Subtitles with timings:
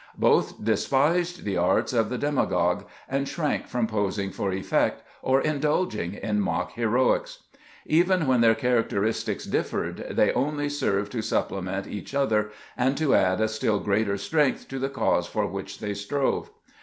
[0.17, 5.59] Both despised the arts of the demagogue, and shrank from posing for effect, or in
[5.59, 7.43] dulging in mock heroics.
[7.85, 13.13] Even when their character istics differed, they only served to supplement each other, and to
[13.13, 16.49] add a still greater strength to the cause for which they strove.